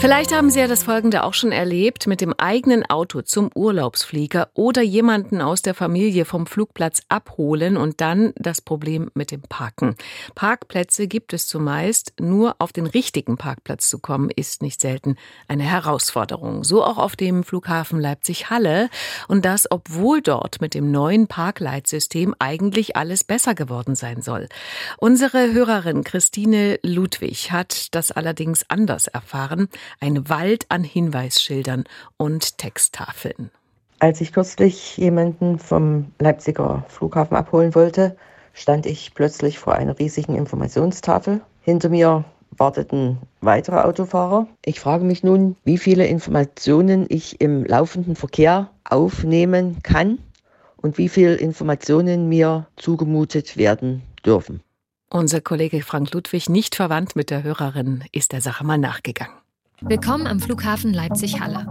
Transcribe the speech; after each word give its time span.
Vielleicht 0.00 0.34
haben 0.34 0.48
Sie 0.48 0.58
ja 0.58 0.66
das 0.66 0.84
Folgende 0.84 1.24
auch 1.24 1.34
schon 1.34 1.52
erlebt, 1.52 2.06
mit 2.06 2.22
dem 2.22 2.32
eigenen 2.32 2.88
Auto 2.88 3.20
zum 3.20 3.50
Urlaubsflieger 3.54 4.48
oder 4.54 4.80
jemanden 4.80 5.42
aus 5.42 5.60
der 5.60 5.74
Familie 5.74 6.24
vom 6.24 6.46
Flugplatz 6.46 7.02
abholen 7.10 7.76
und 7.76 8.00
dann 8.00 8.32
das 8.36 8.62
Problem 8.62 9.10
mit 9.12 9.30
dem 9.30 9.42
Parken. 9.42 9.96
Parkplätze 10.34 11.06
gibt 11.06 11.34
es 11.34 11.46
zumeist, 11.46 12.14
nur 12.18 12.56
auf 12.60 12.72
den 12.72 12.86
richtigen 12.86 13.36
Parkplatz 13.36 13.90
zu 13.90 13.98
kommen, 13.98 14.30
ist 14.34 14.62
nicht 14.62 14.80
selten 14.80 15.16
eine 15.48 15.64
Herausforderung. 15.64 16.64
So 16.64 16.82
auch 16.82 16.96
auf 16.96 17.14
dem 17.14 17.44
Flughafen 17.44 18.00
Leipzig-Halle 18.00 18.88
und 19.28 19.44
das, 19.44 19.70
obwohl 19.70 20.22
dort 20.22 20.62
mit 20.62 20.72
dem 20.72 20.90
neuen 20.90 21.26
Parkleitsystem 21.26 22.34
eigentlich 22.38 22.96
alles 22.96 23.22
besser 23.22 23.54
geworden 23.54 23.94
sein 23.94 24.22
soll. 24.22 24.48
Unsere 24.96 25.52
Hörerin 25.52 26.04
Christine 26.04 26.78
Ludwig 26.82 27.52
hat 27.52 27.94
das 27.94 28.10
allerdings 28.12 28.64
anders 28.70 29.06
erfahren 29.06 29.68
ein 29.98 30.28
Wald 30.28 30.66
an 30.68 30.84
Hinweisschildern 30.84 31.84
und 32.16 32.58
Texttafeln. 32.58 33.50
Als 33.98 34.20
ich 34.20 34.32
kürzlich 34.32 34.96
jemanden 34.96 35.58
vom 35.58 36.12
Leipziger 36.18 36.84
Flughafen 36.88 37.36
abholen 37.36 37.74
wollte, 37.74 38.16
stand 38.54 38.86
ich 38.86 39.14
plötzlich 39.14 39.58
vor 39.58 39.74
einer 39.74 39.98
riesigen 39.98 40.36
Informationstafel. 40.36 41.40
Hinter 41.60 41.88
mir 41.88 42.24
warteten 42.56 43.18
weitere 43.40 43.80
Autofahrer. 43.80 44.46
Ich 44.64 44.80
frage 44.80 45.04
mich 45.04 45.22
nun, 45.22 45.56
wie 45.64 45.78
viele 45.78 46.06
Informationen 46.06 47.06
ich 47.08 47.40
im 47.40 47.64
laufenden 47.64 48.16
Verkehr 48.16 48.70
aufnehmen 48.84 49.78
kann 49.82 50.18
und 50.76 50.98
wie 50.98 51.08
viele 51.08 51.36
Informationen 51.36 52.28
mir 52.28 52.66
zugemutet 52.76 53.56
werden 53.56 54.02
dürfen. 54.24 54.62
Unser 55.10 55.40
Kollege 55.40 55.82
Frank 55.82 56.12
Ludwig, 56.12 56.48
nicht 56.48 56.76
verwandt 56.76 57.16
mit 57.16 57.30
der 57.30 57.42
Hörerin, 57.42 58.04
ist 58.12 58.32
der 58.32 58.40
Sache 58.40 58.64
mal 58.64 58.78
nachgegangen. 58.78 59.39
Willkommen 59.82 60.26
am 60.26 60.40
Flughafen 60.40 60.92
Leipzig-Halle. 60.92 61.66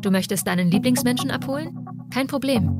Du 0.00 0.10
möchtest 0.10 0.48
deinen 0.48 0.68
Lieblingsmenschen 0.68 1.30
abholen? 1.30 1.86
Kein 2.12 2.26
Problem. 2.26 2.76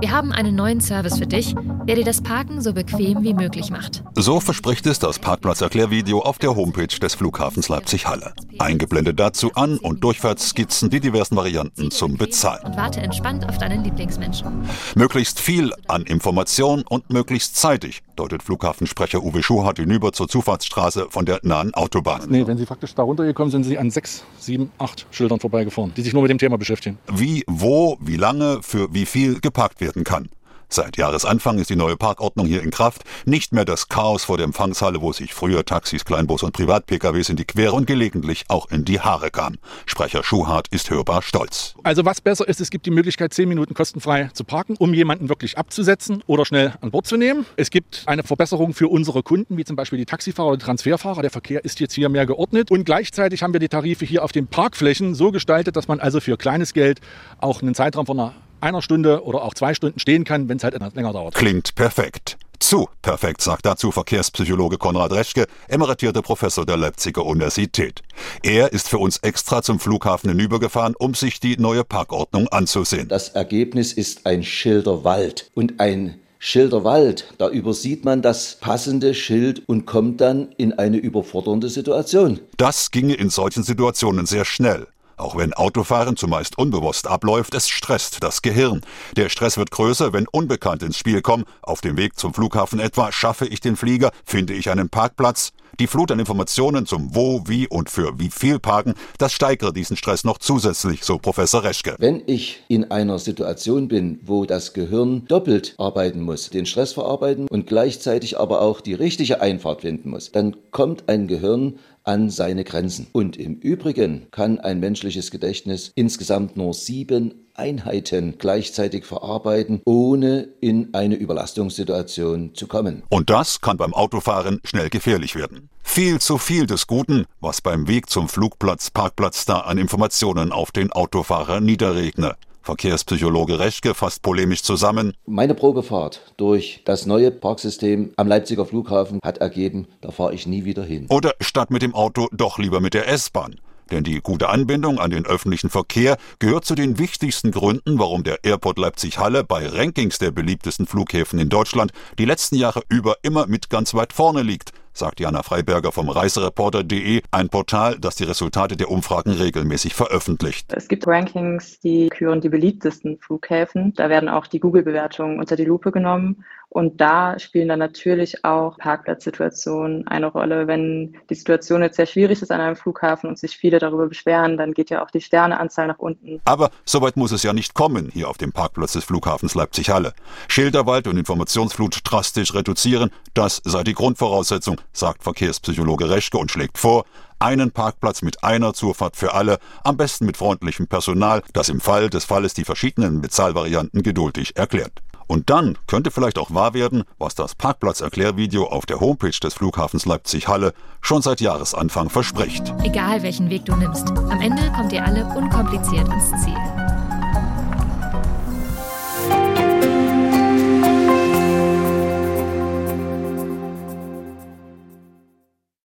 Wir 0.00 0.10
haben 0.10 0.30
einen 0.30 0.54
neuen 0.54 0.82
Service 0.82 1.16
für 1.16 1.26
dich, 1.26 1.54
der 1.88 1.96
dir 1.96 2.04
das 2.04 2.22
Parken 2.22 2.60
so 2.60 2.74
bequem 2.74 3.22
wie 3.22 3.32
möglich 3.32 3.70
macht. 3.70 4.04
So 4.14 4.40
verspricht 4.40 4.86
es 4.86 4.98
das 4.98 5.18
Parkplatzerklärvideo 5.18 6.20
auf 6.20 6.38
der 6.38 6.54
Homepage 6.54 6.86
des 6.86 7.14
Flughafens 7.14 7.70
Leipzig-Halle. 7.70 8.34
Eingeblendet 8.58 9.18
dazu 9.18 9.52
An- 9.54 9.78
und 9.78 10.04
Durchfahrtsskizzen 10.04 10.90
die 10.90 11.00
diversen 11.00 11.36
Varianten 11.36 11.90
zum 11.90 12.18
Bezahlen. 12.18 12.64
Und 12.66 12.76
warte 12.76 13.00
entspannt 13.00 13.48
auf 13.48 13.56
deinen 13.56 13.84
Lieblingsmenschen. 13.84 14.66
Möglichst 14.96 15.40
viel 15.40 15.72
an 15.88 16.02
Information 16.02 16.82
und 16.86 17.08
möglichst 17.10 17.56
zeitig, 17.56 18.02
deutet 18.16 18.42
Flughafensprecher 18.42 19.22
Uwe 19.22 19.42
Schuhart 19.42 19.78
hinüber 19.78 20.12
zur 20.12 20.28
Zufahrtsstraße 20.28 21.06
von 21.10 21.26
der 21.26 21.40
nahen 21.42 21.74
Autobahn. 21.74 22.22
Nee, 22.28 22.46
wenn 22.46 22.58
Sie 22.58 22.66
faktisch 22.66 22.94
da 22.94 23.02
runtergekommen 23.02 23.50
sind, 23.50 23.64
sind 23.64 23.70
Sie 23.70 23.78
an 23.78 23.90
sechs, 23.90 24.24
sieben, 24.38 24.70
acht 24.78 25.06
Schildern 25.10 25.40
vorbeigefahren, 25.40 25.92
die 25.96 26.02
sich 26.02 26.12
nur 26.12 26.22
mit 26.22 26.30
dem 26.30 26.38
Thema 26.38 26.58
beschäftigen. 26.58 26.98
Wie, 27.12 27.44
wo, 27.46 27.96
wie 28.00 28.16
lange, 28.16 28.60
für 28.62 28.92
wie 28.92 29.06
viel 29.06 29.40
geparkt 29.40 29.80
werden 29.80 30.04
kann. 30.04 30.28
Seit 30.68 30.96
Jahresanfang 30.96 31.58
ist 31.58 31.70
die 31.70 31.76
neue 31.76 31.96
Parkordnung 31.96 32.46
hier 32.46 32.62
in 32.62 32.70
Kraft. 32.70 33.02
Nicht 33.24 33.52
mehr 33.52 33.64
das 33.64 33.88
Chaos 33.88 34.24
vor 34.24 34.36
der 34.36 34.44
Empfangshalle, 34.44 35.00
wo 35.00 35.12
sich 35.12 35.32
früher 35.32 35.64
Taxis, 35.64 36.04
Kleinbus 36.04 36.42
und 36.42 36.52
Privat-PKWs 36.52 37.28
in 37.28 37.36
die 37.36 37.44
Quere 37.44 37.72
und 37.72 37.86
gelegentlich 37.86 38.44
auch 38.48 38.68
in 38.70 38.84
die 38.84 39.00
Haare 39.00 39.30
kamen. 39.30 39.58
Sprecher 39.86 40.24
Schuhart 40.24 40.66
ist 40.72 40.90
hörbar 40.90 41.22
stolz. 41.22 41.74
Also 41.84 42.04
was 42.04 42.20
besser 42.20 42.48
ist, 42.48 42.60
es 42.60 42.70
gibt 42.70 42.84
die 42.86 42.90
Möglichkeit, 42.90 43.32
zehn 43.32 43.48
Minuten 43.48 43.74
kostenfrei 43.74 44.30
zu 44.32 44.42
parken, 44.42 44.76
um 44.78 44.92
jemanden 44.92 45.28
wirklich 45.28 45.56
abzusetzen 45.56 46.24
oder 46.26 46.44
schnell 46.44 46.74
an 46.80 46.90
Bord 46.90 47.06
zu 47.06 47.16
nehmen. 47.16 47.46
Es 47.56 47.70
gibt 47.70 48.02
eine 48.06 48.24
Verbesserung 48.24 48.74
für 48.74 48.88
unsere 48.88 49.22
Kunden, 49.22 49.56
wie 49.56 49.64
zum 49.64 49.76
Beispiel 49.76 49.98
die 49.98 50.06
Taxifahrer 50.06 50.48
oder 50.48 50.58
Transferfahrer. 50.58 51.22
Der 51.22 51.30
Verkehr 51.30 51.64
ist 51.64 51.78
jetzt 51.78 51.94
hier 51.94 52.08
mehr 52.08 52.26
geordnet. 52.26 52.72
Und 52.72 52.84
gleichzeitig 52.84 53.42
haben 53.44 53.52
wir 53.52 53.60
die 53.60 53.68
Tarife 53.68 54.04
hier 54.04 54.24
auf 54.24 54.32
den 54.32 54.48
Parkflächen 54.48 55.14
so 55.14 55.30
gestaltet, 55.30 55.76
dass 55.76 55.86
man 55.86 56.00
also 56.00 56.20
für 56.20 56.36
kleines 56.36 56.74
Geld 56.74 57.00
auch 57.38 57.62
einen 57.62 57.74
Zeitraum 57.74 58.06
von 58.06 58.18
einer 58.18 58.34
einer 58.66 58.82
Stunde 58.82 59.24
oder 59.24 59.42
auch 59.42 59.54
zwei 59.54 59.74
Stunden 59.74 59.98
stehen 59.98 60.24
kann, 60.24 60.48
wenn 60.48 60.58
es 60.58 60.64
halt 60.64 60.74
etwas 60.74 60.94
länger 60.94 61.12
dauert. 61.12 61.34
Klingt 61.34 61.74
perfekt. 61.74 62.36
Zu 62.58 62.88
perfekt, 63.02 63.42
sagt 63.42 63.66
dazu 63.66 63.92
Verkehrspsychologe 63.92 64.78
Konrad 64.78 65.12
Reschke, 65.12 65.46
emeritierter 65.68 66.22
Professor 66.22 66.64
der 66.64 66.76
Leipziger 66.76 67.24
Universität. 67.24 68.02
Er 68.42 68.72
ist 68.72 68.88
für 68.88 68.98
uns 68.98 69.18
extra 69.18 69.62
zum 69.62 69.78
Flughafen 69.78 70.30
hinübergefahren, 70.30 70.94
um 70.98 71.14
sich 71.14 71.38
die 71.38 71.58
neue 71.58 71.84
Parkordnung 71.84 72.48
anzusehen. 72.48 73.08
Das 73.08 73.28
Ergebnis 73.28 73.92
ist 73.92 74.26
ein 74.26 74.42
Schilderwald 74.42 75.50
und 75.54 75.80
ein 75.80 76.18
Schilderwald, 76.38 77.34
da 77.38 77.48
übersieht 77.48 78.04
man 78.04 78.22
das 78.22 78.56
passende 78.60 79.14
Schild 79.14 79.62
und 79.68 79.86
kommt 79.86 80.20
dann 80.20 80.48
in 80.56 80.72
eine 80.72 80.96
überfordernde 80.96 81.68
Situation. 81.68 82.40
Das 82.56 82.90
ginge 82.90 83.14
in 83.14 83.30
solchen 83.30 83.62
Situationen 83.62 84.26
sehr 84.26 84.44
schnell. 84.44 84.86
Auch 85.16 85.36
wenn 85.36 85.54
Autofahren 85.54 86.16
zumeist 86.16 86.58
unbewusst 86.58 87.06
abläuft, 87.06 87.54
es 87.54 87.68
stresst 87.68 88.22
das 88.22 88.42
Gehirn. 88.42 88.82
Der 89.16 89.30
Stress 89.30 89.56
wird 89.56 89.70
größer, 89.70 90.12
wenn 90.12 90.28
Unbekannt 90.28 90.82
ins 90.82 90.98
Spiel 90.98 91.22
kommen. 91.22 91.44
Auf 91.62 91.80
dem 91.80 91.96
Weg 91.96 92.18
zum 92.18 92.34
Flughafen 92.34 92.80
etwa, 92.80 93.10
schaffe 93.12 93.46
ich 93.46 93.60
den 93.60 93.76
Flieger, 93.76 94.10
finde 94.26 94.52
ich 94.52 94.68
einen 94.68 94.90
Parkplatz. 94.90 95.52
Die 95.78 95.86
Flut 95.86 96.10
an 96.10 96.18
Informationen 96.18 96.86
zum 96.86 97.14
Wo, 97.14 97.42
Wie 97.46 97.68
und 97.68 97.90
für 97.90 98.18
wie 98.18 98.30
viel 98.30 98.58
Parken, 98.58 98.94
das 99.18 99.32
steigere 99.32 99.74
diesen 99.74 99.98
Stress 99.98 100.24
noch 100.24 100.38
zusätzlich, 100.38 101.04
so 101.04 101.18
Professor 101.18 101.64
Reschke. 101.64 101.96
Wenn 101.98 102.22
ich 102.26 102.62
in 102.68 102.90
einer 102.90 103.18
Situation 103.18 103.86
bin, 103.86 104.18
wo 104.22 104.46
das 104.46 104.72
Gehirn 104.72 105.26
doppelt 105.26 105.74
arbeiten 105.76 106.22
muss, 106.22 106.48
den 106.48 106.64
Stress 106.64 106.94
verarbeiten 106.94 107.46
und 107.48 107.66
gleichzeitig 107.66 108.38
aber 108.38 108.62
auch 108.62 108.80
die 108.80 108.94
richtige 108.94 109.42
Einfahrt 109.42 109.82
finden 109.82 110.10
muss, 110.10 110.32
dann 110.32 110.56
kommt 110.70 111.10
ein 111.10 111.26
Gehirn 111.26 111.78
an 112.06 112.30
seine 112.30 112.64
Grenzen. 112.64 113.08
Und 113.12 113.36
im 113.36 113.56
Übrigen 113.56 114.28
kann 114.30 114.58
ein 114.58 114.80
menschliches 114.80 115.30
Gedächtnis 115.30 115.92
insgesamt 115.94 116.56
nur 116.56 116.72
sieben 116.72 117.46
Einheiten 117.54 118.36
gleichzeitig 118.38 119.04
verarbeiten, 119.04 119.80
ohne 119.84 120.48
in 120.60 120.94
eine 120.94 121.16
Überlastungssituation 121.16 122.54
zu 122.54 122.66
kommen. 122.66 123.02
Und 123.08 123.30
das 123.30 123.60
kann 123.60 123.76
beim 123.76 123.94
Autofahren 123.94 124.60
schnell 124.64 124.90
gefährlich 124.90 125.34
werden. 125.34 125.68
Viel 125.82 126.20
zu 126.20 126.38
viel 126.38 126.66
des 126.66 126.86
Guten, 126.86 127.24
was 127.40 127.60
beim 127.60 127.88
Weg 127.88 128.10
zum 128.10 128.28
Flugplatz, 128.28 128.90
Parkplatz 128.90 129.44
da 129.46 129.60
an 129.60 129.78
Informationen 129.78 130.52
auf 130.52 130.70
den 130.70 130.92
Autofahrer 130.92 131.60
niederregne. 131.60 132.36
Verkehrspsychologe 132.66 133.60
Reschke 133.60 133.94
fasst 133.94 134.22
polemisch 134.22 134.64
zusammen. 134.64 135.14
Meine 135.24 135.54
Probefahrt 135.54 136.32
durch 136.36 136.82
das 136.84 137.06
neue 137.06 137.30
Parksystem 137.30 138.12
am 138.16 138.26
Leipziger 138.26 138.66
Flughafen 138.66 139.20
hat 139.22 139.38
ergeben, 139.38 139.86
da 140.00 140.10
fahre 140.10 140.34
ich 140.34 140.48
nie 140.48 140.64
wieder 140.64 140.82
hin. 140.82 141.06
Oder 141.08 141.34
statt 141.40 141.70
mit 141.70 141.82
dem 141.82 141.94
Auto 141.94 142.28
doch 142.32 142.58
lieber 142.58 142.80
mit 142.80 142.94
der 142.94 143.06
S-Bahn. 143.06 143.60
Denn 143.92 144.02
die 144.02 144.20
gute 144.20 144.48
Anbindung 144.48 144.98
an 144.98 145.12
den 145.12 145.26
öffentlichen 145.26 145.70
Verkehr 145.70 146.16
gehört 146.40 146.64
zu 146.64 146.74
den 146.74 146.98
wichtigsten 146.98 147.52
Gründen, 147.52 148.00
warum 148.00 148.24
der 148.24 148.42
Airport 148.42 148.78
Leipzig-Halle 148.78 149.44
bei 149.44 149.68
Rankings 149.68 150.18
der 150.18 150.32
beliebtesten 150.32 150.88
Flughäfen 150.88 151.38
in 151.38 151.48
Deutschland 151.48 151.92
die 152.18 152.24
letzten 152.24 152.56
Jahre 152.56 152.82
über 152.88 153.18
immer 153.22 153.46
mit 153.46 153.70
ganz 153.70 153.94
weit 153.94 154.12
vorne 154.12 154.42
liegt 154.42 154.72
sagt 154.96 155.20
Jana 155.20 155.42
Freiberger 155.42 155.92
vom 155.92 156.08
Reisereporter.de, 156.08 157.22
ein 157.30 157.48
Portal, 157.48 157.98
das 157.98 158.16
die 158.16 158.24
Resultate 158.24 158.76
der 158.76 158.90
Umfragen 158.90 159.32
regelmäßig 159.32 159.94
veröffentlicht. 159.94 160.72
Es 160.72 160.88
gibt 160.88 161.06
Rankings, 161.06 161.78
die 161.80 162.08
küren 162.08 162.40
die 162.40 162.48
beliebtesten 162.48 163.18
Flughäfen. 163.18 163.92
Da 163.94 164.08
werden 164.08 164.28
auch 164.28 164.46
die 164.46 164.60
Google-Bewertungen 164.60 165.38
unter 165.38 165.56
die 165.56 165.64
Lupe 165.64 165.92
genommen. 165.92 166.44
Und 166.68 167.00
da 167.00 167.38
spielen 167.38 167.68
dann 167.68 167.78
natürlich 167.78 168.44
auch 168.44 168.76
Parkplatzsituationen 168.76 170.06
eine 170.08 170.26
Rolle. 170.26 170.66
Wenn 170.66 171.16
die 171.30 171.34
Situation 171.34 171.80
jetzt 171.82 171.96
sehr 171.96 172.06
schwierig 172.06 172.42
ist 172.42 172.50
an 172.50 172.60
einem 172.60 172.76
Flughafen 172.76 173.30
und 173.30 173.38
sich 173.38 173.56
viele 173.56 173.78
darüber 173.78 174.08
beschweren, 174.08 174.56
dann 174.56 174.74
geht 174.74 174.90
ja 174.90 175.02
auch 175.02 175.10
die 175.10 175.20
Sterneanzahl 175.20 175.86
nach 175.86 175.98
unten. 175.98 176.40
Aber 176.44 176.70
soweit 176.84 177.16
muss 177.16 177.32
es 177.32 177.44
ja 177.44 177.52
nicht 177.52 177.74
kommen 177.74 178.10
hier 178.12 178.28
auf 178.28 178.36
dem 178.36 178.52
Parkplatz 178.52 178.92
des 178.92 179.04
Flughafens 179.04 179.54
Leipzig-Halle. 179.54 180.12
Schilderwald 180.48 181.06
und 181.06 181.16
Informationsflut 181.16 182.00
drastisch 182.04 182.52
reduzieren, 182.52 183.10
das 183.32 183.62
sei 183.64 183.84
die 183.84 183.94
Grundvoraussetzung, 183.94 184.80
sagt 184.92 185.22
Verkehrspsychologe 185.22 186.10
Reschke 186.10 186.36
und 186.36 186.50
schlägt 186.50 186.78
vor, 186.78 187.04
einen 187.38 187.70
Parkplatz 187.70 188.22
mit 188.22 188.42
einer 188.42 188.72
Zufahrt 188.72 189.16
für 189.16 189.34
alle, 189.34 189.58
am 189.84 189.96
besten 189.96 190.26
mit 190.26 190.36
freundlichem 190.36 190.86
Personal, 190.86 191.42
das 191.52 191.68
im 191.68 191.80
Fall 191.80 192.10
des 192.10 192.24
Falles 192.24 192.54
die 192.54 192.64
verschiedenen 192.64 193.20
Bezahlvarianten 193.20 194.02
geduldig 194.02 194.56
erklärt. 194.56 195.02
Und 195.26 195.50
dann 195.50 195.76
könnte 195.86 196.10
vielleicht 196.10 196.38
auch 196.38 196.54
wahr 196.54 196.74
werden, 196.74 197.04
was 197.18 197.34
das 197.34 197.54
Parkplatzerklärvideo 197.54 198.64
auf 198.66 198.86
der 198.86 199.00
Homepage 199.00 199.30
des 199.30 199.54
Flughafens 199.54 200.06
Leipzig-Halle 200.06 200.72
schon 201.00 201.22
seit 201.22 201.40
Jahresanfang 201.40 202.10
verspricht. 202.10 202.72
Egal 202.82 203.22
welchen 203.22 203.50
Weg 203.50 203.64
du 203.64 203.74
nimmst, 203.76 204.08
am 204.10 204.40
Ende 204.40 204.70
kommt 204.72 204.92
ihr 204.92 205.04
alle 205.04 205.24
unkompliziert 205.36 206.08
ins 206.08 206.44
Ziel. 206.44 206.85